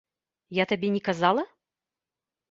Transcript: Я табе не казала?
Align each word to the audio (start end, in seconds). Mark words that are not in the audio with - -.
Я 0.59 0.63
табе 0.71 0.89
не 0.95 1.01
казала? 1.09 1.43